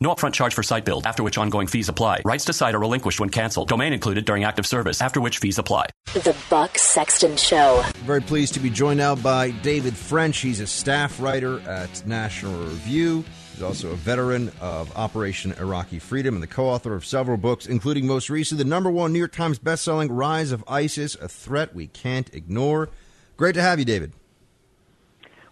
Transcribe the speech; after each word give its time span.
No 0.00 0.12
upfront 0.12 0.34
charge 0.34 0.54
for 0.54 0.62
site 0.62 0.84
build, 0.84 1.06
after 1.06 1.22
which 1.22 1.38
ongoing 1.38 1.68
fees 1.68 1.88
apply. 1.88 2.22
Rights 2.24 2.44
to 2.46 2.52
site 2.52 2.74
are 2.74 2.80
relinquished 2.80 3.20
when 3.20 3.30
canceled. 3.30 3.68
Domain 3.68 3.92
included 3.92 4.24
during 4.24 4.42
active 4.42 4.66
service, 4.66 5.00
after 5.00 5.20
which 5.20 5.38
fees 5.38 5.58
apply. 5.58 5.86
The 6.12 6.36
Buck 6.50 6.76
Sexton 6.76 7.36
Show. 7.36 7.82
Very 7.98 8.20
pleased 8.20 8.54
to 8.54 8.60
be 8.60 8.70
joined 8.70 8.98
now 8.98 9.14
by 9.14 9.50
David 9.50 9.96
French. 9.96 10.38
He's 10.38 10.60
a 10.60 10.66
staff 10.66 11.20
writer 11.20 11.60
at 11.60 12.04
National 12.06 12.54
Review. 12.64 13.24
He's 13.52 13.62
also 13.62 13.92
a 13.92 13.94
veteran 13.94 14.50
of 14.60 14.94
Operation 14.96 15.52
Iraqi 15.52 16.00
Freedom 16.00 16.34
and 16.34 16.42
the 16.42 16.48
co 16.48 16.66
author 16.66 16.94
of 16.94 17.06
several 17.06 17.36
books, 17.36 17.66
including 17.66 18.06
most 18.06 18.28
recently 18.28 18.64
the 18.64 18.68
number 18.68 18.90
one 18.90 19.12
New 19.12 19.20
York 19.20 19.32
Times 19.32 19.60
bestselling 19.60 20.08
Rise 20.10 20.50
of 20.50 20.64
ISIS, 20.66 21.14
a 21.14 21.28
threat 21.28 21.72
we 21.72 21.86
can't 21.86 22.34
ignore. 22.34 22.90
Great 23.36 23.54
to 23.54 23.62
have 23.62 23.78
you, 23.78 23.84
David. 23.84 24.12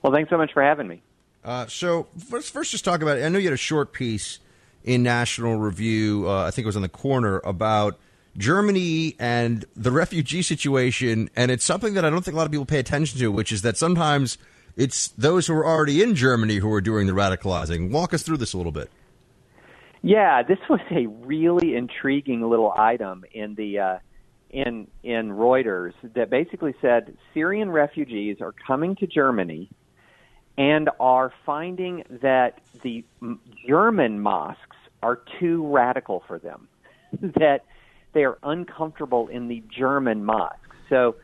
Well, 0.02 0.12
thanks 0.12 0.30
so 0.30 0.36
much 0.36 0.52
for 0.52 0.64
having 0.64 0.89
me. 0.89 1.00
Uh, 1.45 1.67
so 1.67 2.07
first, 2.29 2.53
first, 2.53 2.71
just 2.71 2.85
talk 2.85 3.03
about 3.03 3.19
it. 3.19 3.25
I 3.25 3.29
know 3.29 3.39
you 3.39 3.47
had 3.47 3.55
a 3.55 3.57
short 3.57 3.93
piece 3.93 4.39
in 4.85 5.03
National 5.03 5.57
Review. 5.57 6.29
Uh, 6.29 6.45
I 6.47 6.51
think 6.51 6.65
it 6.65 6.67
was 6.67 6.77
on 6.77 6.83
the 6.83 6.89
corner 6.89 7.41
about 7.45 7.98
Germany 8.37 9.17
and 9.19 9.65
the 9.77 9.91
refugee 9.91 10.43
situation, 10.43 11.29
and 11.37 11.51
it's 11.51 11.65
something 11.65 11.95
that 11.95 12.05
I 12.05 12.11
don't 12.11 12.25
think 12.25 12.35
a 12.35 12.39
lot 12.39 12.47
of 12.47 12.53
people 12.53 12.65
pay 12.65 12.79
attention 12.79 13.19
to, 13.19 13.33
which 13.33 13.53
is 13.53 13.63
that 13.63 13.77
sometimes 13.77 14.39
it's 14.77 15.09
those 15.09 15.47
who 15.47 15.55
are 15.55 15.67
already 15.67 16.03
in 16.03 16.15
Germany 16.15 16.57
who 16.57 16.73
are 16.73 16.81
doing 16.81 17.07
the 17.07 17.13
radicalizing. 17.13 17.91
Walk 17.91 18.15
us 18.15 18.23
through 18.23 18.39
this 18.39 18.53
a 18.53 18.57
little 18.57 18.73
bit. 18.73 18.91
Yeah, 20.03 20.43
this 20.43 20.59
was 20.69 20.81
a 20.91 21.07
really 21.07 21.77
intriguing 21.77 22.43
little 22.43 22.73
item 22.73 23.25
in 23.33 23.55
the 23.55 23.79
uh, 23.79 23.98
in 24.51 24.89
in 25.03 25.31
Reuters 25.31 25.93
that 26.15 26.31
basically 26.31 26.75
said 26.81 27.17
Syrian 27.35 27.70
refugees 27.70 28.39
are 28.41 28.53
coming 28.67 28.97
to 28.97 29.07
Germany 29.07 29.70
and 30.58 30.91
are 31.00 31.33
finding 31.47 32.05
that 32.22 32.61
the 32.83 33.05
German 33.67 34.20
mosques 34.20 34.77
are 35.03 35.20
too 35.41 35.67
radical 35.67 36.22
for 36.27 36.39
them, 36.39 36.69
that 37.20 37.64
they 38.12 38.25
are 38.25 38.39
uncomfortable 38.42 39.28
in 39.28 39.48
the 39.48 39.62
German 39.75 40.25
mosques. 40.25 40.77
So 40.89 41.17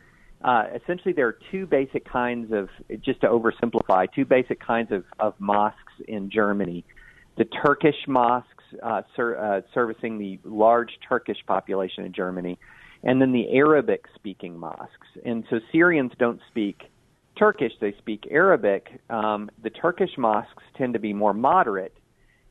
uh, 0.43 0.65
essentially, 0.73 1.13
there 1.13 1.27
are 1.27 1.37
two 1.51 1.65
basic 1.65 2.05
kinds 2.05 2.51
of, 2.51 2.69
just 3.01 3.21
to 3.21 3.27
oversimplify, 3.27 4.11
two 4.13 4.25
basic 4.25 4.59
kinds 4.59 4.91
of, 4.91 5.03
of 5.19 5.33
mosques 5.39 5.93
in 6.07 6.29
Germany. 6.29 6.83
The 7.37 7.45
Turkish 7.45 8.07
mosques 8.07 8.63
uh, 8.81 9.01
ser- 9.15 9.37
uh, 9.37 9.61
servicing 9.73 10.17
the 10.17 10.39
large 10.43 10.91
Turkish 11.07 11.37
population 11.45 12.05
in 12.05 12.13
Germany, 12.13 12.57
and 13.03 13.21
then 13.21 13.31
the 13.31 13.49
Arabic 13.51 14.05
speaking 14.15 14.57
mosques. 14.57 15.07
And 15.25 15.43
so 15.49 15.59
Syrians 15.71 16.11
don't 16.17 16.41
speak 16.49 16.83
Turkish, 17.39 17.71
they 17.79 17.93
speak 17.97 18.27
Arabic. 18.29 18.99
Um, 19.09 19.49
the 19.63 19.69
Turkish 19.69 20.17
mosques 20.17 20.63
tend 20.77 20.93
to 20.93 20.99
be 20.99 21.13
more 21.13 21.33
moderate 21.33 21.95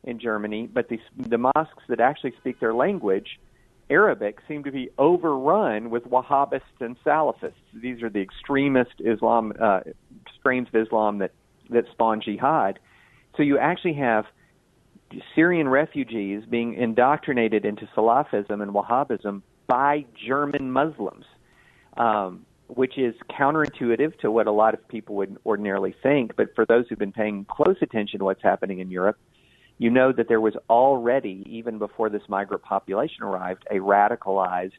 in 0.04 0.18
Germany, 0.18 0.66
but 0.72 0.88
the, 0.88 0.98
the 1.16 1.36
mosques 1.36 1.84
that 1.88 2.00
actually 2.00 2.32
speak 2.38 2.58
their 2.58 2.72
language, 2.72 3.38
Arabic, 3.90 4.38
seem 4.48 4.64
to 4.64 4.72
be 4.72 4.88
overrun 4.96 5.90
with 5.90 6.04
Wahhabists 6.04 6.80
and 6.80 6.96
Salafists. 7.04 7.52
These 7.74 8.02
are 8.02 8.08
the 8.08 8.20
extremist 8.20 8.94
Islam, 9.00 9.52
uh, 9.60 9.80
strains 10.38 10.68
of 10.72 10.86
Islam 10.86 11.18
that, 11.18 11.32
that 11.68 11.84
spawn 11.92 12.22
jihad. 12.22 12.78
So 13.36 13.42
you 13.42 13.58
actually 13.58 13.94
have 13.94 14.24
Syrian 15.34 15.68
refugees 15.68 16.44
being 16.48 16.74
indoctrinated 16.74 17.66
into 17.66 17.86
Salafism 17.94 18.62
and 18.62 18.72
Wahhabism 18.72 19.42
by 19.66 20.06
German 20.26 20.70
Muslims. 20.70 21.26
Um, 21.96 22.46
which 22.68 22.98
is 22.98 23.14
counterintuitive 23.30 24.18
to 24.20 24.30
what 24.30 24.46
a 24.46 24.52
lot 24.52 24.74
of 24.74 24.86
people 24.88 25.16
would 25.16 25.36
ordinarily 25.44 25.94
think. 26.02 26.36
But 26.36 26.54
for 26.54 26.64
those 26.66 26.86
who've 26.88 26.98
been 26.98 27.12
paying 27.12 27.44
close 27.46 27.76
attention 27.80 28.18
to 28.20 28.24
what's 28.24 28.42
happening 28.42 28.78
in 28.78 28.90
Europe, 28.90 29.18
you 29.78 29.90
know 29.90 30.12
that 30.12 30.28
there 30.28 30.40
was 30.40 30.54
already, 30.68 31.44
even 31.46 31.78
before 31.78 32.10
this 32.10 32.22
migrant 32.28 32.62
population 32.62 33.22
arrived, 33.22 33.66
a 33.70 33.76
radicalized 33.76 34.72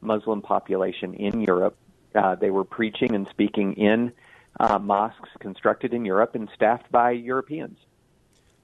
Muslim 0.00 0.42
population 0.42 1.14
in 1.14 1.40
Europe. 1.40 1.76
Uh, 2.14 2.34
they 2.34 2.50
were 2.50 2.64
preaching 2.64 3.14
and 3.14 3.28
speaking 3.28 3.74
in 3.74 4.12
uh, 4.58 4.78
mosques 4.78 5.28
constructed 5.38 5.92
in 5.92 6.04
Europe 6.04 6.34
and 6.34 6.48
staffed 6.54 6.90
by 6.90 7.10
Europeans. 7.10 7.78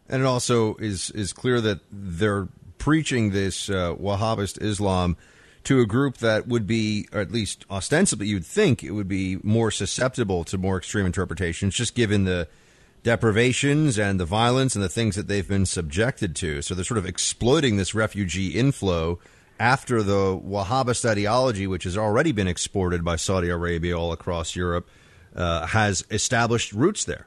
And 0.09 0.23
it 0.23 0.27
also 0.27 0.75
is 0.77 1.11
is 1.11 1.33
clear 1.33 1.61
that 1.61 1.81
they're 1.91 2.49
preaching 2.79 3.31
this 3.31 3.71
uh, 3.71 3.95
Wahhabist 3.95 4.61
Islam 4.61 5.17
to 5.65 5.81
a 5.81 5.87
group 5.87 6.19
that 6.19 6.47
would 6.47 6.67
be, 6.67 7.09
or 7.13 7.21
at 7.21 7.33
least 7.33 7.65
ostensibly, 7.71 8.27
you'd 8.27 8.47
think 8.47 8.83
it 8.83 8.93
would 8.93 9.09
be 9.09 9.39
more 9.43 9.71
susceptible 9.71 10.45
to 10.45 10.59
more 10.59 10.77
extreme 10.77 11.07
interpretations, 11.07 11.75
just 11.75 11.95
given 11.95 12.25
the 12.25 12.49
deprivations 13.03 13.99
and 13.99 14.19
the 14.19 14.25
violence 14.25 14.75
and 14.75 14.83
the 14.83 14.89
things 14.89 15.17
that 15.17 15.29
they've 15.29 15.49
been 15.49 15.67
subjected 15.67 16.35
to. 16.37 16.63
So 16.63 16.75
they're 16.75 16.85
sort 16.85 16.99
of 16.99 17.07
exploiting 17.07 17.77
this 17.77 17.95
refugee 17.95 18.49
inflow 18.49 19.19
after 19.61 20.03
the 20.03 20.39
Wahhabist 20.39 21.09
ideology, 21.09 21.67
which 21.67 21.85
has 21.85 21.97
already 21.97 22.33
been 22.33 22.49
exported 22.49 23.05
by 23.05 23.17
Saudi 23.17 23.49
Arabia 23.49 23.97
all 23.97 24.13
across 24.13 24.57
Europe, 24.57 24.89
uh, 25.37 25.67
has 25.67 26.05
established 26.11 26.73
roots 26.73 27.05
there. 27.05 27.27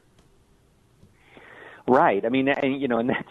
Right. 1.88 2.26
I 2.26 2.30
mean, 2.30 2.50
and, 2.50 2.82
you 2.82 2.88
know, 2.88 3.00
and 3.00 3.10
that's 3.10 3.30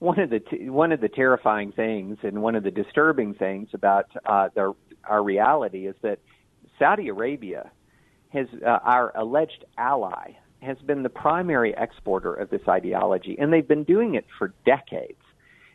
one 0.00 0.18
of 0.18 0.30
the 0.30 0.40
t- 0.40 0.68
one 0.68 0.92
of 0.92 1.00
the 1.00 1.08
terrifying 1.08 1.72
things 1.72 2.18
and 2.22 2.42
one 2.42 2.56
of 2.56 2.64
the 2.64 2.70
disturbing 2.70 3.34
things 3.34 3.68
about 3.72 4.06
uh, 4.26 4.48
the, 4.54 4.74
our 5.04 5.22
reality 5.22 5.86
is 5.86 5.94
that 6.02 6.18
Saudi 6.78 7.08
Arabia 7.08 7.70
has 8.30 8.46
uh, 8.66 8.78
our 8.82 9.16
alleged 9.16 9.64
ally 9.78 10.32
has 10.62 10.78
been 10.78 11.02
the 11.02 11.10
primary 11.10 11.74
exporter 11.76 12.34
of 12.34 12.50
this 12.50 12.62
ideology, 12.68 13.36
and 13.38 13.52
they've 13.52 13.68
been 13.68 13.84
doing 13.84 14.14
it 14.14 14.26
for 14.36 14.52
decades. 14.66 15.20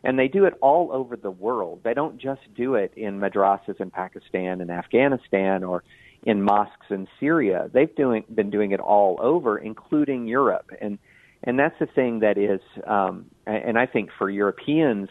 And 0.03 0.19
they 0.19 0.27
do 0.27 0.45
it 0.45 0.53
all 0.61 0.91
over 0.91 1.15
the 1.15 1.31
world. 1.31 1.81
They 1.83 1.95
don't 1.95 2.19
just 2.19 2.41
do 2.55 2.75
it 2.75 2.93
in 2.95 3.19
madrasas 3.19 3.81
in 3.81 3.89
Pakistan 3.89 4.61
and 4.61 4.69
Afghanistan 4.69 5.63
or 5.63 5.83
in 6.21 6.43
mosques 6.43 6.85
in 6.91 7.07
Syria. 7.19 7.71
They've 7.73 7.93
doing, 7.95 8.23
been 8.31 8.51
doing 8.51 8.71
it 8.71 8.79
all 8.79 9.17
over, 9.19 9.57
including 9.57 10.27
Europe. 10.27 10.69
And 10.79 10.99
and 11.45 11.57
that's 11.57 11.77
the 11.79 11.85
thing 11.85 12.19
that 12.19 12.37
is, 12.37 12.61
um, 12.85 13.25
and 13.45 13.77
I 13.77 13.85
think 13.85 14.09
for 14.17 14.29
Europeans, 14.29 15.09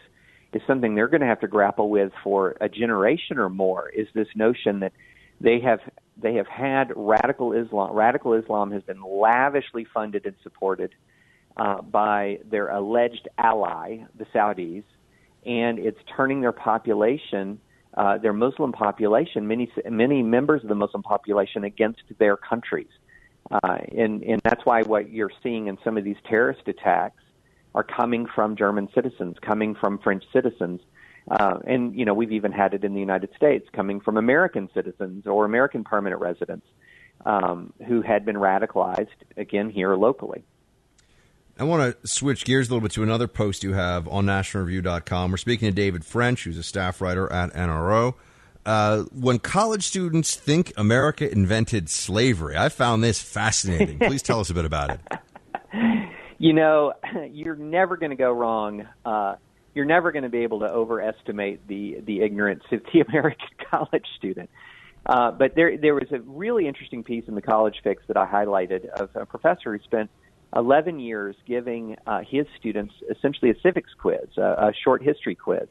is 0.53 0.63
something 0.67 0.95
they're 0.95 1.09
going 1.09 1.21
to 1.21 1.27
have 1.27 1.41
to 1.41 1.49
grapple 1.49 1.91
with 1.91 2.13
for 2.23 2.57
a 2.61 2.69
generation 2.69 3.39
or 3.39 3.49
more. 3.49 3.89
Is 3.89 4.07
this 4.15 4.29
notion 4.37 4.81
that 4.81 4.93
they 5.41 5.61
have 5.61 5.81
they 6.17 6.35
have 6.35 6.47
had 6.47 6.93
radical 6.95 7.53
Islam. 7.53 7.93
Radical 7.93 8.35
Islam 8.35 8.71
has 8.71 8.83
been 8.83 9.03
lavishly 9.03 9.85
funded 9.93 10.27
and 10.27 10.37
supported 10.43 10.93
uh, 11.57 11.83
by 11.83 12.39
their 12.49 12.69
alleged 12.69 13.29
ally, 13.37 13.99
the 14.17 14.25
Saudis, 14.27 14.85
and 15.45 15.79
it's 15.79 15.99
turning 16.17 16.41
their 16.41 16.53
population, 16.53 17.59
uh, 17.97 18.19
their 18.19 18.33
Muslim 18.33 18.73
population, 18.73 19.47
many 19.47 19.71
many 19.91 20.23
members 20.23 20.63
of 20.63 20.69
the 20.69 20.75
Muslim 20.75 21.03
population 21.03 21.65
against 21.65 22.03
their 22.19 22.37
countries. 22.37 22.89
Uh, 23.51 23.79
and, 23.97 24.23
and 24.23 24.41
that's 24.43 24.65
why 24.65 24.83
what 24.83 25.11
you're 25.11 25.31
seeing 25.43 25.67
in 25.67 25.79
some 25.85 25.99
of 25.99 26.05
these 26.05 26.17
terrorist 26.29 26.67
attacks 26.67 27.23
are 27.75 27.83
coming 27.83 28.27
from 28.27 28.57
German 28.57 28.89
citizens, 28.95 29.37
coming 29.41 29.75
from 29.75 29.99
French 29.99 30.25
citizens. 30.33 30.81
Uh, 31.31 31.59
and, 31.67 31.99
you 31.99 32.05
know, 32.05 32.15
we've 32.15 32.33
even 32.33 32.53
had 32.53 32.75
it 32.75 32.85
in 32.85 32.95
the 32.95 33.01
United 33.01 33.31
States, 33.37 33.69
coming 33.73 34.01
from 34.01 34.17
American 34.17 34.69
citizens 34.75 35.27
or 35.27 35.45
American 35.45 35.83
permanent 35.85 36.21
residents 36.21 36.67
um, 37.27 37.73
who 37.87 38.03
had 38.03 38.25
been 38.25 38.37
radicalized, 38.37 39.09
again, 39.37 39.71
here 39.71 39.95
locally. 39.97 40.45
I 41.59 41.65
want 41.65 42.01
to 42.03 42.09
switch 42.09 42.45
gears 42.45 42.69
a 42.69 42.73
little 42.73 42.83
bit 42.83 42.93
to 42.93 43.03
another 43.03 43.29
post 43.29 43.63
you 43.63 43.75
have 43.75 44.09
on 44.09 44.27
nationalreview.com. 44.27 45.31
We're 45.31 45.37
speaking 45.37 45.69
to 45.69 45.75
David 45.75 46.05
French, 46.05 46.45
who's 46.45 46.59
a 46.59 46.65
staff 46.65 47.01
writer 47.01 47.31
at 47.33 47.53
NRO. 47.53 48.15
Uh, 48.67 49.03
when 49.13 49.39
college 49.39 49.85
students 49.85 50.35
think 50.37 50.73
America 50.77 51.31
invented 51.31 51.91
slavery, 51.91 52.57
I 52.57 52.69
found 52.71 53.05
this 53.05 53.21
fascinating. 53.21 53.99
Please 53.99 54.23
tell 54.23 54.41
us 54.41 54.51
a 54.51 54.55
bit 54.55 54.65
about 54.65 54.91
it. 54.91 55.01
You 56.37 56.53
know, 56.53 56.93
you're 57.31 57.57
never 57.57 57.97
going 57.97 58.11
to 58.11 58.17
go 58.17 58.31
wrong. 58.31 58.87
Uh, 59.05 59.37
you're 59.75 59.85
never 59.85 60.13
going 60.13 60.25
to 60.25 60.29
be 60.29 60.41
able 60.41 60.61
to 60.61 60.67
overestimate 60.67 61.67
the 61.67 62.01
the 62.05 62.21
ignorance 62.21 62.65
of 62.71 62.83
the 62.93 63.01
American 63.09 63.49
college 63.71 64.05
student. 64.19 64.51
Uh, 65.07 65.31
but 65.31 65.55
there 65.55 65.79
there 65.79 65.95
was 65.95 66.11
a 66.13 66.21
really 66.21 66.67
interesting 66.67 67.03
piece 67.03 67.25
in 67.29 67.35
the 67.35 67.43
College 67.43 67.77
Fix 67.83 68.03
that 68.09 68.17
I 68.17 68.27
highlighted 68.27 68.89
of 68.89 69.11
a 69.15 69.27
professor 69.27 69.77
who 69.77 69.83
spent 69.85 70.11
11 70.57 71.01
years 71.01 71.35
giving 71.47 71.97
uh, 72.07 72.21
his 72.21 72.47
students 72.59 72.95
essentially 73.11 73.51
a 73.51 73.61
civics 73.61 73.91
quiz, 73.99 74.37
a, 74.37 74.43
a 74.43 74.73
short 74.85 75.03
history 75.03 75.35
quiz, 75.35 75.69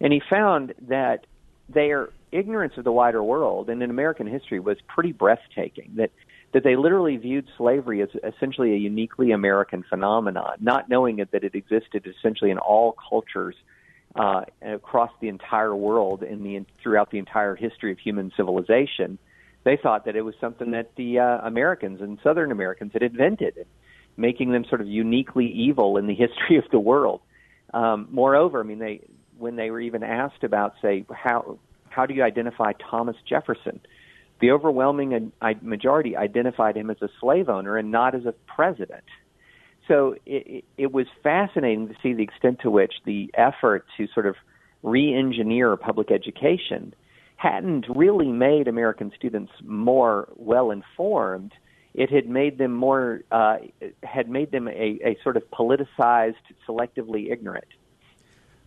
and 0.00 0.12
he 0.12 0.20
found 0.30 0.74
that 0.88 1.26
their 1.68 2.10
ignorance 2.32 2.74
of 2.76 2.84
the 2.84 2.92
wider 2.92 3.22
world 3.22 3.68
and 3.70 3.82
in 3.82 3.90
American 3.90 4.26
history 4.26 4.60
was 4.60 4.76
pretty 4.88 5.12
breathtaking. 5.12 5.92
That 5.96 6.10
that 6.52 6.64
they 6.64 6.76
literally 6.76 7.16
viewed 7.16 7.46
slavery 7.58 8.00
as 8.02 8.08
essentially 8.24 8.72
a 8.72 8.76
uniquely 8.76 9.32
American 9.32 9.84
phenomenon, 9.88 10.56
not 10.60 10.88
knowing 10.88 11.16
that 11.16 11.44
it 11.44 11.54
existed 11.54 12.06
essentially 12.06 12.50
in 12.50 12.58
all 12.58 12.96
cultures 13.10 13.54
uh, 14.14 14.42
across 14.62 15.10
the 15.20 15.28
entire 15.28 15.74
world 15.74 16.22
in 16.22 16.42
the 16.42 16.64
throughout 16.82 17.10
the 17.10 17.18
entire 17.18 17.56
history 17.56 17.92
of 17.92 17.98
human 17.98 18.32
civilization. 18.36 19.18
They 19.64 19.76
thought 19.76 20.04
that 20.06 20.16
it 20.16 20.22
was 20.22 20.34
something 20.40 20.70
that 20.70 20.92
the 20.96 21.18
uh, 21.18 21.46
Americans 21.46 22.00
and 22.00 22.18
Southern 22.22 22.52
Americans 22.52 22.92
had 22.92 23.02
invented, 23.02 23.66
making 24.16 24.52
them 24.52 24.64
sort 24.68 24.80
of 24.80 24.86
uniquely 24.86 25.46
evil 25.46 25.96
in 25.96 26.06
the 26.06 26.14
history 26.24 26.56
of 26.56 26.64
the 26.70 26.80
world. 26.80 27.20
Um, 27.74 28.08
moreover, 28.10 28.60
I 28.60 28.62
mean, 28.62 28.78
they 28.78 29.00
when 29.38 29.56
they 29.56 29.70
were 29.70 29.80
even 29.80 30.02
asked 30.02 30.44
about, 30.44 30.74
say, 30.80 31.04
how 31.10 31.58
how 31.96 32.04
do 32.04 32.12
you 32.12 32.22
identify 32.22 32.72
Thomas 32.90 33.16
Jefferson? 33.26 33.80
The 34.40 34.50
overwhelming 34.50 35.32
majority 35.62 36.14
identified 36.14 36.76
him 36.76 36.90
as 36.90 36.98
a 37.00 37.08
slave 37.20 37.48
owner 37.48 37.78
and 37.78 37.90
not 37.90 38.14
as 38.14 38.26
a 38.26 38.34
president. 38.54 39.04
So 39.88 40.16
it, 40.26 40.64
it 40.76 40.92
was 40.92 41.06
fascinating 41.22 41.88
to 41.88 41.94
see 42.02 42.12
the 42.12 42.22
extent 42.22 42.58
to 42.62 42.70
which 42.70 42.92
the 43.06 43.30
effort 43.32 43.86
to 43.96 44.06
sort 44.12 44.26
of 44.26 44.36
re-engineer 44.82 45.74
public 45.78 46.10
education 46.10 46.92
hadn't 47.36 47.86
really 47.94 48.30
made 48.30 48.68
American 48.68 49.10
students 49.16 49.52
more 49.64 50.28
well 50.36 50.70
informed. 50.70 51.52
It 51.94 52.10
had 52.10 52.28
made 52.28 52.58
them 52.58 52.74
more 52.74 53.22
uh, 53.30 53.56
had 54.02 54.28
made 54.28 54.50
them 54.52 54.68
a, 54.68 54.98
a 55.02 55.16
sort 55.22 55.38
of 55.38 55.44
politicized, 55.50 56.34
selectively 56.68 57.32
ignorant 57.32 57.68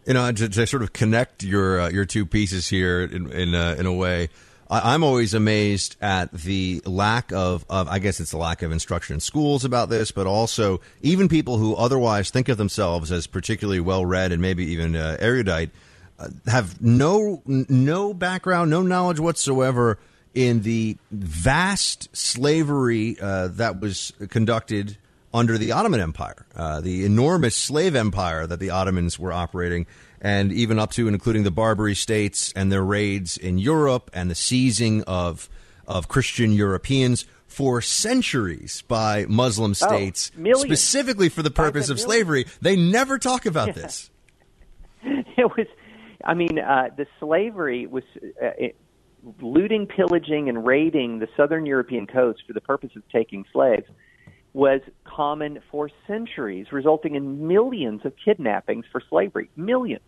you 0.10 0.16
know, 0.16 0.32
to, 0.32 0.50
to 0.50 0.66
sort 0.66 0.82
of 0.82 0.92
connect 0.92 1.44
your 1.44 1.82
uh, 1.82 1.90
your 1.90 2.04
two 2.04 2.26
pieces 2.26 2.68
here 2.68 3.04
in 3.04 3.32
in, 3.32 3.54
uh, 3.54 3.76
in 3.78 3.86
a 3.86 3.94
way. 3.94 4.30
I, 4.68 4.96
am 4.96 5.04
always 5.04 5.36
amazed 5.36 5.98
at 6.00 6.32
the 6.32 6.82
lack 6.86 7.32
of, 7.32 7.66
of, 7.70 7.88
I 7.88 7.98
guess 7.98 8.20
it's 8.20 8.32
the 8.32 8.38
lack 8.38 8.62
of 8.62 8.72
instruction 8.72 9.16
in 9.16 9.20
schools 9.20 9.66
about 9.66 9.90
this, 9.90 10.12
but 10.12 10.28
also 10.28 10.80
even 11.02 11.28
people 11.28 11.58
who 11.58 11.76
otherwise 11.76 12.30
think 12.30 12.50
of 12.50 12.58
themselves 12.58 13.12
as 13.12 13.26
particularly 13.26 13.80
well 13.80 14.06
read 14.06 14.32
and 14.32 14.42
maybe 14.42 14.66
even 14.66 14.96
uh, 14.96 15.18
erudite 15.20 15.72
uh, 16.20 16.28
have 16.48 16.82
no 16.82 17.44
no 17.46 18.14
background, 18.14 18.72
no 18.72 18.82
knowledge 18.82 19.20
whatsoever 19.20 20.00
in 20.34 20.64
the 20.64 20.98
vast 21.12 22.16
slavery 22.16 23.16
uh, 23.22 23.48
that 23.50 23.80
was 23.80 24.12
conducted 24.30 24.98
under 25.34 25.58
the 25.58 25.72
Ottoman 25.72 26.00
Empire, 26.00 26.46
uh, 26.56 26.82
the 26.82 27.06
enormous 27.06 27.56
slave 27.56 27.96
empire 27.96 28.48
that 28.48 28.60
the 28.60 28.72
Ottomans 28.72 29.20
were 29.20 29.32
operating, 29.32 29.86
and 30.22 30.52
even 30.52 30.80
up 30.80 30.92
to 30.92 31.08
and 31.08 31.16
including 31.16 31.44
the 31.44 31.52
Barbary 31.52 31.96
states 31.96 32.52
and 32.56 32.72
their 32.72 32.84
raids 32.84 33.38
in 33.38 33.58
Europe 33.58 34.10
and 34.14 34.30
the 34.30 34.36
seizing 34.36 35.04
of 35.04 35.50
of 35.88 36.08
Christian 36.08 36.52
Europeans 36.52 37.26
for 37.48 37.82
centuries 37.82 38.84
by 38.88 39.26
Muslim 39.28 39.72
oh, 39.72 39.74
states, 39.74 40.32
oh, 40.46 40.54
specifically 40.54 41.30
for 41.30 41.42
the 41.42 41.52
purpose 41.52 41.90
of 41.90 42.00
slavery. 42.00 42.46
They 42.62 42.76
never 42.76 43.18
talk 43.18 43.48
about 43.48 43.74
this. 43.74 44.12
it 45.04 45.58
was, 45.58 45.66
I 46.24 46.36
mean, 46.36 46.60
uh, 46.60 46.90
the 46.96 47.08
slavery 47.20 47.88
was. 47.88 48.04
Uh, 48.42 48.52
it, 48.58 48.76
looting, 49.42 49.86
pillaging, 49.86 50.48
and 50.48 50.66
raiding 50.66 51.20
the 51.20 51.28
southern 51.36 51.66
European 51.66 52.08
coast 52.08 52.42
for 52.48 52.54
the 52.54 52.62
purpose 52.62 52.92
of 52.96 53.04
taking 53.10 53.44
slaves 53.52 53.84
was 54.54 54.82
common 55.06 55.60
for 55.72 55.90
centuries, 56.08 56.68
resulting 56.72 57.16
in 57.16 57.48
millions 57.48 58.02
of 58.04 58.14
kidnappings 58.24 58.86
for 58.92 59.02
slavery. 59.10 59.50
Millions. 59.56 60.02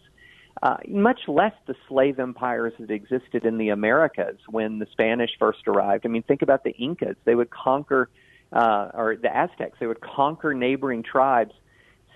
Uh, 0.63 0.77
much 0.87 1.21
less 1.27 1.53
the 1.65 1.75
slave 1.87 2.19
empires 2.19 2.73
that 2.79 2.91
existed 2.91 3.45
in 3.45 3.57
the 3.57 3.69
Americas 3.69 4.37
when 4.49 4.79
the 4.79 4.87
Spanish 4.91 5.31
first 5.39 5.67
arrived. 5.67 6.05
I 6.05 6.09
mean, 6.09 6.23
think 6.23 6.41
about 6.41 6.63
the 6.63 6.71
Incas. 6.71 7.15
They 7.23 7.35
would 7.35 7.49
conquer, 7.49 8.09
uh, 8.51 8.89
or 8.93 9.15
the 9.15 9.35
Aztecs, 9.35 9.77
they 9.79 9.87
would 9.87 10.01
conquer 10.01 10.53
neighboring 10.53 11.03
tribes, 11.03 11.53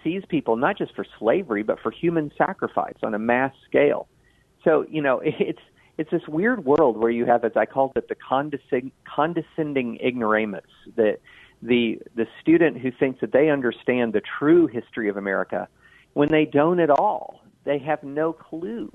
seize 0.03 0.23
people 0.27 0.57
not 0.57 0.77
just 0.77 0.93
for 0.95 1.05
slavery, 1.17 1.63
but 1.63 1.79
for 1.79 1.91
human 1.91 2.31
sacrifice 2.37 2.95
on 3.03 3.13
a 3.13 3.19
mass 3.19 3.53
scale. 3.67 4.07
So, 4.63 4.85
you 4.89 5.01
know, 5.01 5.21
it's 5.23 5.61
it's 5.97 6.11
this 6.11 6.27
weird 6.27 6.65
world 6.65 6.97
where 6.97 7.09
you 7.09 7.25
have, 7.25 7.45
as 7.45 7.53
I 7.55 7.65
called 7.65 7.93
it, 7.95 8.09
the 8.09 8.15
condescend- 8.15 8.91
condescending 9.05 9.97
ignoramus 10.05 10.65
that 10.97 11.19
the 11.65 11.99
the 12.15 12.27
student 12.41 12.77
who 12.77 12.91
thinks 12.91 13.21
that 13.21 13.31
they 13.31 13.49
understand 13.49 14.13
the 14.13 14.21
true 14.39 14.67
history 14.67 15.09
of 15.09 15.17
America 15.17 15.67
when 16.13 16.29
they 16.29 16.45
don't 16.45 16.79
at 16.79 16.89
all. 16.89 17.41
They 17.63 17.79
have 17.79 18.03
no 18.03 18.33
clue. 18.33 18.91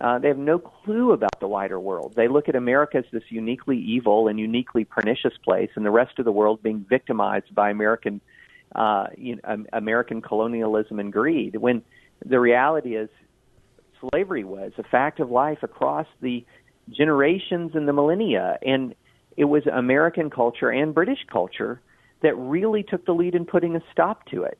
Uh, 0.00 0.18
they 0.18 0.28
have 0.28 0.38
no 0.38 0.58
clue 0.58 1.12
about 1.12 1.40
the 1.40 1.48
wider 1.48 1.78
world. 1.80 2.12
They 2.14 2.28
look 2.28 2.48
at 2.48 2.54
America 2.54 2.98
as 2.98 3.04
this 3.12 3.24
uniquely 3.30 3.78
evil 3.78 4.28
and 4.28 4.38
uniquely 4.38 4.84
pernicious 4.84 5.32
place, 5.44 5.70
and 5.74 5.84
the 5.84 5.90
rest 5.90 6.18
of 6.18 6.24
the 6.24 6.32
world 6.32 6.62
being 6.62 6.84
victimized 6.88 7.52
by 7.52 7.70
American, 7.70 8.20
uh, 8.76 9.06
you 9.16 9.36
know, 9.36 9.40
um, 9.44 9.66
American 9.72 10.22
colonialism 10.22 11.00
and 11.00 11.12
greed. 11.12 11.56
When 11.56 11.82
the 12.24 12.38
reality 12.38 12.96
is, 12.96 13.08
slavery 14.10 14.44
was 14.44 14.72
a 14.78 14.84
fact 14.84 15.18
of 15.18 15.30
life 15.30 15.62
across 15.62 16.06
the 16.20 16.44
generations 16.90 17.72
and 17.74 17.88
the 17.88 17.92
millennia, 17.92 18.58
and 18.64 18.94
it 19.36 19.46
was 19.46 19.66
American 19.66 20.30
culture 20.30 20.70
and 20.70 20.94
British 20.94 21.24
culture 21.30 21.80
that 22.22 22.36
really 22.36 22.82
took 22.82 23.04
the 23.06 23.12
lead 23.12 23.34
in 23.34 23.44
putting 23.44 23.76
a 23.76 23.80
stop 23.92 24.26
to 24.26 24.44
it. 24.44 24.58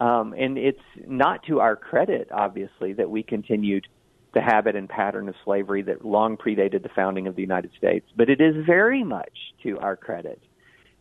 Um, 0.00 0.34
and 0.36 0.58
it's 0.58 0.78
not 1.06 1.42
to 1.44 1.60
our 1.60 1.76
credit, 1.76 2.28
obviously, 2.30 2.92
that 2.94 3.08
we 3.08 3.22
continued 3.22 3.86
the 4.34 4.42
habit 4.42 4.76
and 4.76 4.88
pattern 4.88 5.28
of 5.28 5.34
slavery 5.44 5.82
that 5.82 6.04
long 6.04 6.36
predated 6.36 6.82
the 6.82 6.90
founding 6.94 7.26
of 7.26 7.36
the 7.36 7.42
United 7.42 7.70
States, 7.78 8.06
but 8.16 8.28
it 8.28 8.40
is 8.40 8.54
very 8.66 9.02
much 9.02 9.32
to 9.62 9.78
our 9.78 9.96
credit 9.96 10.40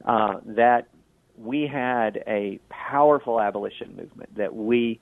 uh, 0.05 0.35
that 0.45 0.87
we 1.37 1.67
had 1.67 2.23
a 2.27 2.59
powerful 2.69 3.41
abolition 3.41 3.93
movement, 3.97 4.33
that 4.37 4.55
we 4.55 5.01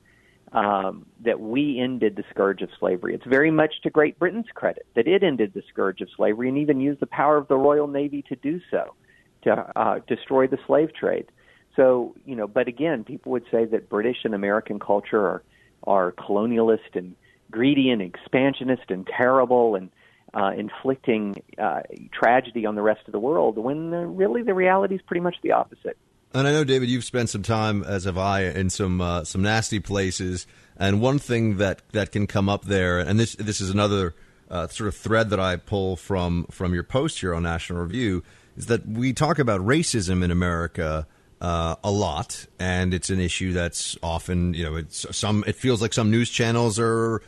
um, 0.52 1.08
that 1.24 1.40
we 1.40 1.80
ended 1.80 2.16
the 2.16 2.24
scourge 2.30 2.62
of 2.62 2.70
slavery. 2.80 3.16
It's 3.16 3.26
very 3.26 3.50
much 3.50 3.74
to 3.84 3.90
Great 3.90 4.20
Britain's 4.20 4.46
credit 4.54 4.86
that 4.96 5.08
it 5.08 5.24
ended 5.24 5.52
the 5.54 5.64
scourge 5.70 6.02
of 6.02 6.10
slavery 6.16 6.48
and 6.48 6.58
even 6.60 6.80
used 6.80 7.00
the 7.00 7.08
power 7.08 7.38
of 7.38 7.48
the 7.48 7.58
Royal 7.58 7.88
Navy 7.88 8.24
to 8.30 8.36
do 8.36 8.62
so 8.70 8.94
to 9.44 9.72
uh, 9.76 10.00
destroy 10.08 10.48
the 10.48 10.58
slave 10.66 10.94
trade. 10.94 11.26
So, 11.76 12.16
you 12.26 12.36
know, 12.36 12.48
but 12.48 12.68
again, 12.68 13.04
people 13.04 13.32
would 13.32 13.46
say 13.52 13.66
that 13.66 13.90
British 13.90 14.18
and 14.24 14.34
American 14.34 14.80
culture 14.80 15.20
are 15.20 15.44
are 15.86 16.14
colonialist 16.14 16.96
and 16.96 17.16
greedy 17.52 17.90
and 17.90 18.02
expansionist 18.02 18.84
and 18.90 19.06
terrible 19.06 19.76
and 19.76 19.90
uh, 20.34 20.52
inflicting 20.58 21.36
uh, 21.58 21.82
tragedy 22.12 22.66
on 22.66 22.76
the 22.76 22.82
rest 22.82 23.02
of 23.06 23.12
the 23.12 23.20
world. 23.20 23.58
When 23.58 23.92
the, 23.92 24.06
really 24.06 24.44
the 24.44 24.54
reality 24.54 24.96
is 24.96 25.02
pretty 25.02 25.22
much 25.22 25.36
the 25.44 25.52
opposite. 25.52 25.98
And 26.34 26.48
I 26.48 26.52
know, 26.52 26.64
David, 26.64 26.90
you've 26.90 27.04
spent 27.04 27.30
some 27.30 27.44
time, 27.44 27.84
as 27.84 28.06
have 28.06 28.18
I, 28.18 28.46
in 28.46 28.70
some 28.72 29.02
uh, 29.02 29.24
some 29.24 29.44
nasty 29.44 29.80
places. 29.80 30.48
And 30.78 31.00
one 31.00 31.20
thing 31.20 31.58
that, 31.58 31.84
that 31.92 32.12
can 32.12 32.26
come 32.26 32.50
up 32.50 32.66
there, 32.66 32.98
and 32.98 33.20
this 33.20 33.36
this 33.36 33.62
is 33.62 33.70
another 33.70 34.16
uh, 34.50 34.68
sort 34.68 34.88
of 34.88 34.96
thread 34.96 35.30
that 35.30 35.40
I 35.40 35.58
pull 35.58 35.96
from 35.96 36.46
from 36.50 36.74
your 36.74 36.84
post 36.84 37.20
here 37.20 37.36
on 37.36 37.44
National 37.44 37.84
Review, 37.84 38.24
is 38.58 38.68
that 38.68 38.88
we 38.88 39.14
talk 39.14 39.40
about 39.40 39.62
racism 39.62 40.24
in 40.24 40.32
America 40.32 41.08
uh, 41.42 41.76
a 41.84 41.92
lot, 41.92 42.48
and 42.58 42.94
it's 42.94 43.10
an 43.10 43.20
issue 43.20 43.52
that's 43.52 43.98
often, 44.02 44.54
you 44.54 44.64
know, 44.64 44.76
it's 44.76 45.06
some. 45.16 45.44
It 45.46 45.58
feels 45.58 45.82
like 45.82 45.94
some 45.94 46.10
news 46.10 46.30
channels 46.30 46.80
are 46.80 47.22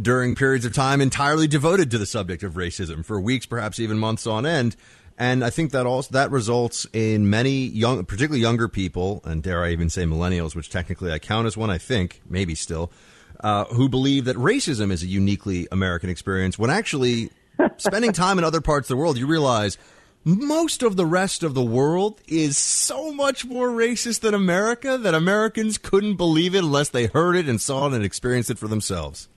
during 0.00 0.34
periods 0.34 0.64
of 0.64 0.74
time 0.74 1.00
entirely 1.00 1.46
devoted 1.46 1.90
to 1.90 1.98
the 1.98 2.06
subject 2.06 2.42
of 2.42 2.54
racism 2.54 3.04
for 3.04 3.20
weeks, 3.20 3.46
perhaps 3.46 3.78
even 3.78 3.98
months 3.98 4.26
on 4.26 4.46
end. 4.46 4.76
And 5.18 5.44
I 5.44 5.50
think 5.50 5.72
that 5.72 5.84
also 5.84 6.12
that 6.12 6.30
results 6.30 6.86
in 6.92 7.28
many 7.28 7.66
young, 7.66 8.04
particularly 8.04 8.40
younger 8.40 8.68
people, 8.68 9.20
and 9.24 9.42
dare 9.42 9.64
I 9.64 9.72
even 9.72 9.90
say 9.90 10.04
millennials, 10.04 10.54
which 10.54 10.70
technically 10.70 11.12
I 11.12 11.18
count 11.18 11.46
as 11.46 11.56
one. 11.56 11.70
I 11.70 11.78
think 11.78 12.22
maybe 12.28 12.54
still, 12.54 12.92
uh, 13.40 13.64
who 13.66 13.88
believe 13.88 14.26
that 14.26 14.36
racism 14.36 14.92
is 14.92 15.02
a 15.02 15.06
uniquely 15.06 15.66
American 15.72 16.08
experience. 16.08 16.58
When 16.58 16.70
actually, 16.70 17.30
spending 17.78 18.12
time 18.12 18.38
in 18.38 18.44
other 18.44 18.60
parts 18.60 18.86
of 18.86 18.96
the 18.96 18.96
world, 18.96 19.18
you 19.18 19.26
realize 19.26 19.76
most 20.24 20.82
of 20.82 20.96
the 20.96 21.06
rest 21.06 21.42
of 21.42 21.54
the 21.54 21.62
world 21.62 22.20
is 22.26 22.56
so 22.56 23.12
much 23.12 23.44
more 23.44 23.68
racist 23.68 24.20
than 24.20 24.34
America 24.34 24.98
that 24.98 25.14
Americans 25.14 25.78
couldn't 25.78 26.16
believe 26.16 26.54
it 26.54 26.64
unless 26.64 26.88
they 26.88 27.06
heard 27.06 27.36
it 27.36 27.48
and 27.48 27.60
saw 27.60 27.86
it 27.86 27.94
and 27.94 28.04
experienced 28.04 28.50
it 28.50 28.58
for 28.58 28.68
themselves. 28.68 29.28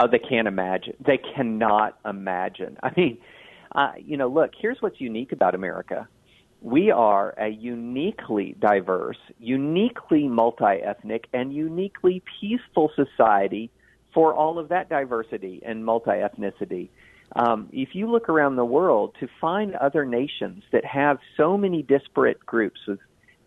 Oh, 0.00 0.06
they 0.06 0.18
can't 0.18 0.48
imagine. 0.48 0.94
They 1.04 1.18
cannot 1.18 1.98
imagine. 2.04 2.78
I 2.82 2.90
mean, 2.96 3.18
uh, 3.74 3.92
you 3.98 4.16
know, 4.16 4.28
look, 4.28 4.52
here's 4.58 4.80
what's 4.80 5.00
unique 5.00 5.32
about 5.32 5.54
America. 5.54 6.08
We 6.62 6.90
are 6.90 7.30
a 7.38 7.48
uniquely 7.48 8.54
diverse, 8.58 9.16
uniquely 9.38 10.28
multi 10.28 10.64
ethnic, 10.64 11.26
and 11.32 11.54
uniquely 11.54 12.22
peaceful 12.40 12.90
society 12.94 13.70
for 14.12 14.34
all 14.34 14.58
of 14.58 14.68
that 14.68 14.88
diversity 14.88 15.62
and 15.64 15.84
multi 15.84 16.10
ethnicity. 16.10 16.88
Um, 17.36 17.68
if 17.72 17.90
you 17.94 18.10
look 18.10 18.28
around 18.28 18.56
the 18.56 18.64
world 18.64 19.14
to 19.20 19.28
find 19.40 19.74
other 19.76 20.04
nations 20.04 20.64
that 20.72 20.84
have 20.84 21.18
so 21.36 21.56
many 21.56 21.82
disparate 21.82 22.44
groups 22.44 22.80
with 22.88 22.98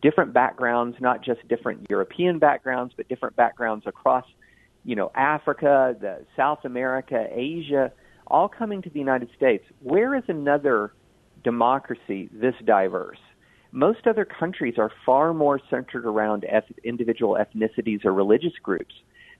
different 0.01 0.33
backgrounds, 0.33 0.97
not 0.99 1.23
just 1.23 1.45
different 1.47 1.87
European 1.89 2.39
backgrounds, 2.39 2.93
but 2.95 3.07
different 3.09 3.35
backgrounds 3.35 3.85
across, 3.85 4.25
you 4.85 4.95
know, 4.95 5.11
Africa, 5.15 5.95
the 5.99 6.25
South 6.35 6.65
America, 6.65 7.27
Asia, 7.29 7.91
all 8.27 8.47
coming 8.47 8.81
to 8.81 8.89
the 8.89 8.99
United 8.99 9.29
States. 9.35 9.65
Where 9.81 10.15
is 10.15 10.23
another 10.27 10.93
democracy 11.43 12.29
this 12.31 12.55
diverse? 12.63 13.19
Most 13.71 14.05
other 14.05 14.23
countries 14.23 14.75
are 14.77 14.91
far 15.05 15.33
more 15.33 15.59
centered 15.69 16.05
around 16.05 16.45
individual 16.83 17.37
ethnicities 17.39 18.05
or 18.05 18.13
religious 18.13 18.53
groups 18.61 18.93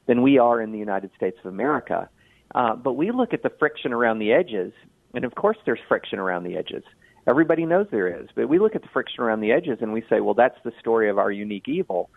than 0.08 0.22
we 0.22 0.38
are 0.38 0.62
in 0.62 0.72
the 0.72 0.80
United 0.80 1.12
States 1.16 1.38
of 1.44 1.54
America. 1.54 2.10
Uh, 2.54 2.76
but 2.76 2.94
we 2.94 3.12
look 3.12 3.34
at 3.34 3.44
the 3.44 3.50
friction 3.50 3.94
around 3.94 4.20
the 4.20 4.32
edges, 4.32 4.74
and 5.14 5.26
of 5.26 5.36
course 5.36 5.58
there's 5.66 5.80
friction 5.88 6.20
around 6.20 6.44
the 6.44 6.56
edges. 6.56 6.84
Everybody 7.26 7.66
knows 7.66 7.88
there 7.90 8.22
is, 8.22 8.28
but 8.36 8.50
we 8.50 8.60
look 8.60 8.76
at 8.76 8.82
the 8.82 8.90
friction 8.90 9.24
around 9.24 9.40
the 9.42 9.52
edges 9.52 9.78
and 9.82 9.94
we 9.94 10.04
say, 10.10 10.20
well, 10.20 10.34
that's 10.34 10.58
the 10.66 10.74
story 10.80 11.10
of 11.10 11.18
our 11.18 11.32
unique 11.32 11.68
evil. 11.68 12.10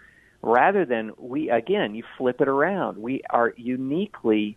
Rather 0.43 0.85
than 0.85 1.13
we, 1.17 1.49
again, 1.49 1.95
you 1.95 2.03
flip 2.19 2.41
it 2.41 2.49
around. 2.49 2.99
We 2.99 3.23
are 3.31 3.55
uniquely 3.57 4.57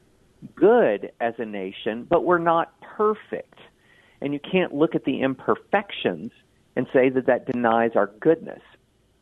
good 0.56 1.12
as 1.20 1.36
a 1.38 1.46
nation, 1.46 2.06
but 2.10 2.26
we're 2.26 2.40
not 2.40 2.74
perfect. 2.82 3.60
And 4.22 4.34
you 4.34 4.40
can't 4.40 4.74
look 4.74 4.96
at 4.96 5.06
the 5.06 5.22
imperfections 5.22 6.32
and 6.76 6.88
say 6.94 7.10
that 7.10 7.28
that 7.28 7.46
denies 7.46 7.92
our 7.96 8.08
goodness. 8.20 8.62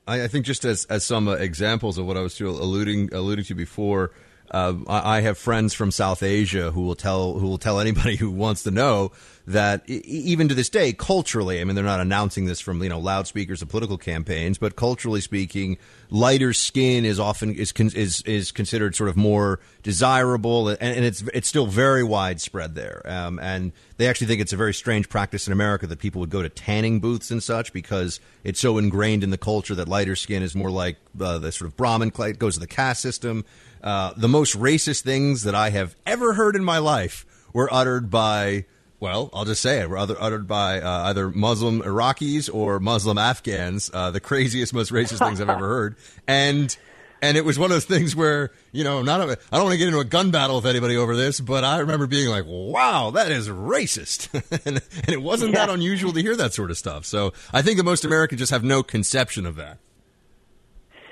I, 0.07 0.23
I 0.23 0.27
think 0.27 0.45
just 0.45 0.65
as, 0.65 0.85
as 0.85 1.03
some 1.03 1.27
uh, 1.27 1.33
examples 1.33 1.97
of 1.97 2.05
what 2.05 2.17
I 2.17 2.21
was 2.21 2.39
alluding 2.39 3.13
alluding 3.13 3.45
to 3.45 3.55
before, 3.55 4.11
uh, 4.51 4.75
I, 4.87 5.21
have 5.21 5.37
friends 5.37 5.73
from 5.73 5.91
South 5.91 6.23
Asia 6.23 6.71
who 6.71 6.81
will 6.81 6.95
tell 6.95 7.33
who 7.33 7.47
will 7.47 7.57
tell 7.57 7.79
anybody 7.79 8.15
who 8.17 8.31
wants 8.31 8.63
to 8.63 8.71
know 8.71 9.11
that 9.47 9.89
even 9.89 10.49
to 10.49 10.53
this 10.53 10.67
day, 10.67 10.91
culturally, 10.91 11.61
I 11.61 11.63
mean, 11.63 11.73
they're 11.73 11.83
not 11.85 12.01
announcing 12.01 12.45
this 12.45 12.59
from 12.59 12.83
you 12.83 12.89
know 12.89 12.99
loudspeakers 12.99 13.61
of 13.61 13.69
political 13.69 13.97
campaigns, 13.97 14.57
but 14.57 14.75
culturally 14.75 15.21
speaking, 15.21 15.77
lighter 16.09 16.51
skin 16.51 17.05
is 17.05 17.17
often 17.17 17.55
is 17.55 17.71
is 17.71 18.21
is 18.23 18.51
considered 18.51 18.93
sort 18.93 19.09
of 19.09 19.15
more 19.15 19.61
desirable, 19.83 20.67
and, 20.67 20.81
and 20.81 21.05
it's 21.05 21.21
it's 21.33 21.47
still 21.47 21.65
very 21.65 22.03
widespread 22.03 22.75
there. 22.75 23.01
Um, 23.05 23.39
and 23.39 23.71
they 23.95 24.07
actually 24.07 24.27
think 24.27 24.41
it's 24.41 24.51
a 24.51 24.57
very 24.57 24.73
strange 24.73 25.07
practice 25.07 25.47
in 25.47 25.53
America 25.53 25.87
that 25.87 25.99
people 25.99 26.19
would 26.19 26.29
go 26.29 26.41
to 26.41 26.49
tanning 26.49 26.99
booths 26.99 27.31
and 27.31 27.41
such 27.41 27.71
because 27.71 28.19
it's 28.43 28.59
so 28.59 28.77
ingrained 28.77 29.23
in 29.23 29.29
the 29.29 29.37
culture 29.37 29.75
that 29.75 29.87
lighter 29.87 30.17
skin 30.17 30.43
is 30.43 30.55
more 30.55 30.69
like 30.69 30.97
uh, 31.21 31.37
the 31.37 31.53
sort 31.53 31.67
of 31.67 31.77
Brahmin 31.77 32.11
it 32.17 32.37
goes 32.37 32.55
to 32.55 32.59
the 32.59 32.67
caste 32.67 33.01
system. 33.01 33.45
Uh, 33.81 34.11
the 34.17 34.27
most 34.27 34.57
racist 34.59 35.03
things 35.03 35.43
that 35.43 35.55
I 35.55 35.69
have 35.69 35.95
ever 36.05 36.33
heard 36.33 36.57
in 36.57 36.65
my 36.65 36.79
life 36.79 37.25
were 37.53 37.71
uttered 37.73 38.09
by 38.09 38.65
well, 38.99 39.29
I'll 39.33 39.45
just 39.45 39.61
say 39.61 39.81
it. 39.81 39.89
Were 39.89 39.97
uttered 39.97 40.47
by 40.47 40.81
uh, 40.81 41.09
either 41.09 41.29
Muslim 41.29 41.81
Iraqis 41.81 42.53
or 42.53 42.79
Muslim 42.79 43.17
Afghans. 43.17 43.91
Uh, 43.93 44.11
the 44.11 44.19
craziest, 44.19 44.73
most 44.73 44.91
racist 44.91 45.19
things 45.19 45.39
I've 45.39 45.49
ever 45.49 45.67
heard. 45.67 45.95
And 46.27 46.75
and 47.21 47.37
it 47.37 47.45
was 47.45 47.57
one 47.57 47.71
of 47.71 47.75
those 47.75 47.85
things 47.85 48.15
where 48.15 48.51
you 48.71 48.83
know, 48.83 49.01
not 49.01 49.21
a, 49.21 49.37
I 49.51 49.57
don't 49.57 49.65
want 49.65 49.73
to 49.73 49.77
get 49.77 49.87
into 49.87 49.99
a 49.99 50.05
gun 50.05 50.31
battle 50.31 50.57
with 50.57 50.65
anybody 50.65 50.97
over 50.97 51.15
this, 51.15 51.39
but 51.39 51.63
I 51.63 51.79
remember 51.79 52.07
being 52.07 52.29
like, 52.29 52.45
"Wow, 52.47 53.11
that 53.11 53.31
is 53.31 53.49
racist," 53.49 54.33
and, 54.65 54.81
and, 54.91 55.09
it 55.09 55.21
wasn't 55.21 55.53
yeah. 55.53 55.65
that 55.65 55.73
unusual 55.73 56.13
to 56.13 56.21
hear 56.21 56.35
that 56.35 56.53
sort 56.53 56.71
of 56.71 56.77
stuff. 56.77 57.05
So 57.05 57.33
I 57.53 57.61
think 57.61 57.77
that 57.77 57.83
most 57.83 58.05
Americans 58.05 58.39
just 58.39 58.51
have 58.51 58.63
no 58.63 58.83
conception 58.83 59.45
of 59.45 59.55
that. 59.57 59.77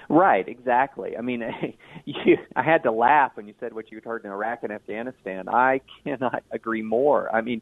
Right, 0.09 0.47
exactly. 0.47 1.17
I 1.17 1.21
mean, 1.21 1.43
you, 2.05 2.38
I 2.55 2.63
had 2.63 2.83
to 2.83 2.91
laugh 2.91 3.31
when 3.35 3.47
you 3.47 3.53
said 3.59 3.74
what 3.74 3.91
you'd 3.91 4.05
heard 4.05 4.24
in 4.25 4.31
Iraq 4.31 4.59
and 4.63 4.71
Afghanistan. 4.71 5.50
I 5.50 5.81
cannot 6.03 6.43
agree 6.51 6.81
more. 6.81 7.33
I 7.33 7.41
mean, 7.41 7.62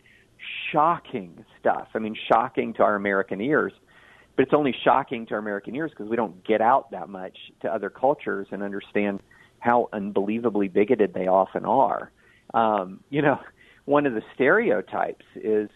shocking 0.71 1.45
stuff. 1.59 1.88
I 1.93 2.00
mean, 2.00 2.15
shocking 2.31 2.73
to 2.75 2.83
our 2.83 2.95
American 2.95 3.41
ears. 3.41 3.73
But 4.35 4.43
it's 4.43 4.53
only 4.53 4.75
shocking 4.83 5.27
to 5.27 5.35
our 5.35 5.39
American 5.39 5.75
ears 5.75 5.91
because 5.91 6.09
we 6.09 6.15
don't 6.15 6.43
get 6.45 6.59
out 6.59 6.89
that 6.91 7.07
much 7.07 7.38
to 7.62 7.73
other 7.73 7.89
cultures 7.89 8.47
and 8.51 8.63
understand 8.63 9.21
how 9.59 9.89
unbelievably 9.93 10.69
bigoted 10.69 11.13
they 11.13 11.27
often 11.27 11.65
are. 11.65 12.12
Um, 12.53 13.00
you 13.09 13.21
know, 13.21 13.39
one 13.85 14.05
of 14.05 14.13
the 14.13 14.21
stereotypes 14.33 15.25
is, 15.35 15.69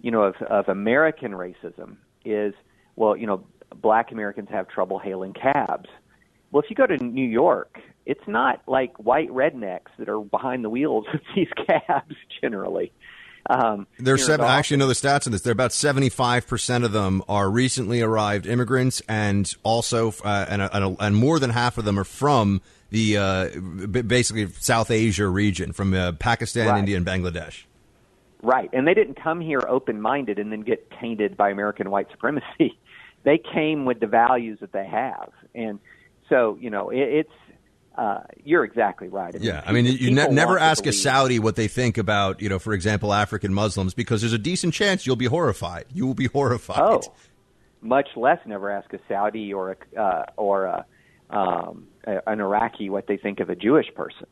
you 0.00 0.10
know, 0.10 0.22
of, 0.22 0.34
of 0.48 0.68
American 0.68 1.32
racism 1.32 1.96
is, 2.24 2.54
well, 2.96 3.16
you 3.16 3.26
know, 3.26 3.44
black 3.82 4.12
Americans 4.12 4.48
have 4.50 4.68
trouble 4.68 4.98
hailing 4.98 5.32
cabs. 5.32 5.88
Well, 6.54 6.62
if 6.62 6.70
you 6.70 6.76
go 6.76 6.86
to 6.86 6.96
New 6.96 7.26
York, 7.26 7.80
it's 8.06 8.28
not 8.28 8.62
like 8.68 8.96
white 8.96 9.28
rednecks 9.30 9.88
that 9.98 10.08
are 10.08 10.20
behind 10.20 10.64
the 10.64 10.70
wheels 10.70 11.04
of 11.12 11.18
these 11.34 11.48
cabs 11.66 12.14
generally. 12.40 12.92
Um, 13.50 13.88
There's 13.98 14.24
seven. 14.24 14.46
I 14.46 14.56
actually 14.56 14.76
know 14.76 14.86
the 14.86 14.94
stats 14.94 15.26
on 15.26 15.32
this. 15.32 15.42
They're 15.42 15.52
about 15.52 15.72
75 15.72 16.46
percent 16.46 16.84
of 16.84 16.92
them 16.92 17.24
are 17.28 17.50
recently 17.50 18.02
arrived 18.02 18.46
immigrants, 18.46 19.02
and 19.08 19.52
also 19.64 20.14
uh, 20.24 20.46
and, 20.48 20.62
and, 20.62 20.96
and 21.00 21.16
more 21.16 21.40
than 21.40 21.50
half 21.50 21.76
of 21.76 21.84
them 21.84 21.98
are 21.98 22.04
from 22.04 22.62
the 22.90 23.18
uh, 23.18 23.48
basically 23.88 24.46
South 24.60 24.92
Asia 24.92 25.26
region, 25.26 25.72
from 25.72 25.92
uh, 25.92 26.12
Pakistan, 26.12 26.68
right. 26.68 26.78
India, 26.78 26.96
and 26.96 27.04
Bangladesh. 27.04 27.64
Right, 28.44 28.70
and 28.72 28.86
they 28.86 28.94
didn't 28.94 29.20
come 29.20 29.40
here 29.40 29.62
open-minded 29.68 30.38
and 30.38 30.52
then 30.52 30.60
get 30.60 30.88
tainted 31.00 31.36
by 31.36 31.50
American 31.50 31.90
white 31.90 32.12
supremacy. 32.12 32.78
they 33.24 33.38
came 33.38 33.86
with 33.86 33.98
the 33.98 34.06
values 34.06 34.60
that 34.60 34.70
they 34.70 34.86
have, 34.86 35.32
and 35.52 35.80
so 36.28 36.58
you 36.60 36.70
know 36.70 36.90
it, 36.90 36.98
it's 36.98 37.32
uh, 37.96 38.20
you're 38.42 38.64
exactly 38.64 39.08
right. 39.08 39.34
I 39.34 39.38
mean, 39.38 39.46
yeah, 39.46 39.62
I 39.64 39.72
mean, 39.72 39.86
you 39.86 40.10
ne- 40.10 40.28
never 40.28 40.58
ask 40.58 40.84
a 40.86 40.92
Saudi 40.92 41.38
what 41.38 41.54
they 41.54 41.68
think 41.68 41.96
about, 41.96 42.42
you 42.42 42.48
know, 42.48 42.58
for 42.58 42.72
example, 42.72 43.12
African 43.12 43.54
Muslims, 43.54 43.94
because 43.94 44.20
there's 44.20 44.32
a 44.32 44.38
decent 44.38 44.74
chance 44.74 45.06
you'll 45.06 45.14
be 45.14 45.26
horrified. 45.26 45.84
You 45.94 46.04
will 46.06 46.14
be 46.14 46.26
horrified. 46.26 46.80
Oh, 46.80 47.02
much 47.80 48.08
less 48.16 48.38
never 48.46 48.70
ask 48.70 48.92
a 48.92 48.98
Saudi 49.08 49.52
or 49.52 49.76
a 49.94 50.00
uh, 50.00 50.24
or 50.36 50.64
a, 50.64 50.86
um, 51.30 51.86
an 52.04 52.40
Iraqi 52.40 52.90
what 52.90 53.06
they 53.06 53.16
think 53.16 53.38
of 53.40 53.48
a 53.48 53.54
Jewish 53.54 53.86
person. 53.94 54.26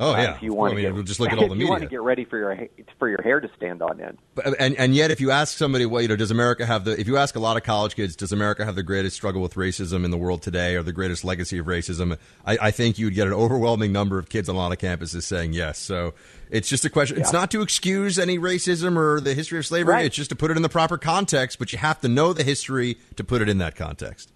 Oh 0.00 0.16
yeah. 0.16 0.32
Uh, 0.32 0.34
if 0.34 0.42
you 0.42 0.52
want 0.52 0.74
to 0.74 0.80
I 0.80 0.90
mean, 0.90 0.96
get, 0.96 1.04
just 1.04 1.20
look 1.20 1.30
at 1.32 1.38
all 1.38 1.44
the 1.48 1.54
media. 1.54 1.64
you 1.66 1.70
want 1.70 1.82
to 1.82 1.88
get 1.88 2.00
ready 2.02 2.24
for 2.24 2.38
your 2.38 2.68
for 2.98 3.08
your 3.08 3.22
hair 3.22 3.40
to 3.40 3.48
stand 3.56 3.82
on 3.82 4.00
end. 4.00 4.18
But, 4.34 4.60
and 4.60 4.74
and 4.76 4.94
yet, 4.94 5.10
if 5.10 5.20
you 5.20 5.30
ask 5.30 5.56
somebody, 5.56 5.86
well, 5.86 6.02
you 6.02 6.08
know, 6.08 6.16
does 6.16 6.30
America 6.30 6.66
have 6.66 6.84
the? 6.84 6.98
If 6.98 7.06
you 7.06 7.16
ask 7.16 7.36
a 7.36 7.40
lot 7.40 7.56
of 7.56 7.62
college 7.62 7.94
kids, 7.94 8.16
does 8.16 8.32
America 8.32 8.64
have 8.64 8.74
the 8.74 8.82
greatest 8.82 9.16
struggle 9.16 9.42
with 9.42 9.54
racism 9.54 10.04
in 10.04 10.10
the 10.10 10.18
world 10.18 10.42
today, 10.42 10.74
or 10.76 10.82
the 10.82 10.92
greatest 10.92 11.24
legacy 11.24 11.58
of 11.58 11.66
racism? 11.66 12.18
I, 12.44 12.58
I 12.60 12.70
think 12.70 12.98
you 12.98 13.06
would 13.06 13.14
get 13.14 13.26
an 13.26 13.34
overwhelming 13.34 13.92
number 13.92 14.18
of 14.18 14.28
kids 14.28 14.48
on 14.48 14.56
a 14.56 14.58
lot 14.58 14.72
of 14.72 14.78
campuses 14.78 15.22
saying 15.22 15.52
yes. 15.52 15.78
So 15.78 16.14
it's 16.50 16.68
just 16.68 16.84
a 16.84 16.90
question. 16.90 17.16
Yeah. 17.16 17.22
It's 17.22 17.32
not 17.32 17.50
to 17.52 17.62
excuse 17.62 18.18
any 18.18 18.38
racism 18.38 18.96
or 18.96 19.20
the 19.20 19.34
history 19.34 19.58
of 19.58 19.66
slavery. 19.66 19.94
Right. 19.94 20.06
It's 20.06 20.16
just 20.16 20.30
to 20.30 20.36
put 20.36 20.50
it 20.50 20.56
in 20.56 20.62
the 20.62 20.68
proper 20.68 20.98
context. 20.98 21.58
But 21.58 21.72
you 21.72 21.78
have 21.78 22.00
to 22.00 22.08
know 22.08 22.32
the 22.32 22.44
history 22.44 22.98
to 23.16 23.24
put 23.24 23.42
it 23.42 23.48
in 23.48 23.58
that 23.58 23.76
context. 23.76 24.32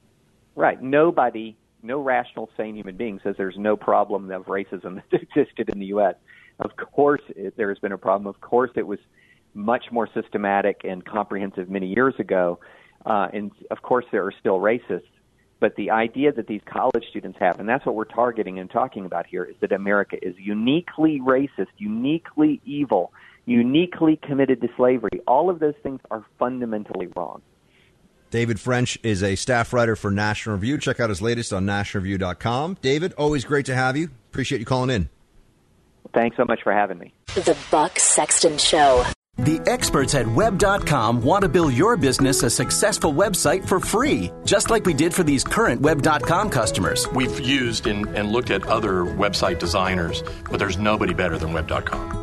Right. 0.55 0.81
Nobody 0.81 1.57
no 1.87 2.01
rational, 2.01 2.51
sane 2.57 2.75
human 2.75 2.97
being 2.97 3.21
says 3.23 3.35
there's 3.39 3.57
no 3.57 3.77
problem 3.77 4.31
of 4.31 4.47
racism 4.47 5.03
that 5.11 5.23
existed 5.23 5.69
in 5.71 5.79
the 5.79 5.87
U.S. 5.87 6.15
Of 6.59 6.73
course, 6.77 7.23
it, 7.29 7.57
there 7.57 7.69
has 7.69 7.79
been 7.79 7.93
a 7.93 7.99
problem. 7.99 8.27
Of 8.27 8.41
course, 8.41 8.71
it 8.75 8.87
was 8.87 8.99
much 9.55 9.87
more 9.91 10.09
systematic 10.13 10.83
and 10.85 11.05
comprehensive 11.05 11.71
many 11.71 11.87
years 11.87 12.15
ago. 12.19 12.59
Uh, 13.05 13.29
and 13.33 13.51
of 13.71 13.83
course, 13.83 14.05
there 14.13 14.25
are 14.25 14.33
still 14.39 14.59
racists. 14.59 15.03
But 15.59 15.75
the 15.77 15.91
idea 15.91 16.33
that 16.33 16.47
these 16.47 16.61
college 16.67 17.05
students 17.09 17.39
have, 17.41 17.59
and 17.61 17.69
that's 17.69 17.87
what 17.87 17.95
we're 17.95 18.05
targeting 18.05 18.59
and 18.59 18.71
talking 18.71 19.07
about 19.07 19.27
here, 19.27 19.45
is 19.45 19.57
that 19.61 19.73
America 19.73 20.19
is 20.21 20.35
uniquely 20.37 21.19
racist, 21.21 21.69
uniquely 21.79 22.61
evil, 22.67 23.13
uniquely 23.47 24.17
committed 24.23 24.61
to 24.61 24.69
slavery. 24.77 25.23
All 25.27 25.49
of 25.49 25.59
those 25.59 25.75
things 25.83 26.01
are 26.11 26.27
fundamentally 26.39 27.09
wrong. 27.17 27.41
David 28.31 28.61
French 28.61 28.99
is 29.03 29.23
a 29.23 29.37
staff 29.37 29.73
writer 29.73 29.97
for 29.97 30.11
National 30.11 30.57
Review. 30.57 30.79
Check 30.79 31.01
out 31.01 31.11
his 31.11 31.23
latest 31.23 31.53
on 31.53 31.65
nationalreview.com. 31.67 32.79
David, 32.83 33.13
always 33.15 33.45
great 33.45 33.67
to 33.67 33.75
have 33.75 33.97
you. 33.97 34.11
Appreciate 34.31 34.59
you 34.59 34.67
calling 34.67 34.91
in. 34.91 35.09
Thanks 36.13 36.37
so 36.37 36.45
much 36.45 36.63
for 36.63 36.73
having 36.73 36.99
me. 36.99 37.13
The 37.35 37.57
Buck 37.71 37.99
Sexton 37.99 38.59
Show. 38.59 39.05
The 39.39 39.61
experts 39.67 40.15
at 40.15 40.27
web.com 40.27 41.23
want 41.23 41.43
to 41.43 41.49
build 41.49 41.75
your 41.75 41.99
business 41.99 42.43
a 42.43 42.49
successful 42.49 43.13
website 43.13 43.69
for 43.69 43.79
free, 43.79 44.33
just 44.47 44.71
like 44.71 44.87
we 44.87 44.95
did 44.95 45.13
for 45.13 45.25
these 45.25 45.45
current 45.45 45.83
web.com 45.83 46.49
customers. 46.49 47.07
We've 47.09 47.39
used 47.41 47.87
and, 47.87 48.07
and 48.17 48.31
looked 48.31 48.51
at 48.51 48.67
other 48.67 49.05
website 49.05 49.59
designers, 49.59 50.23
but 50.51 50.59
there's 50.59 50.79
nobody 50.79 51.13
better 51.13 51.37
than 51.37 51.53
web.com. 51.53 52.16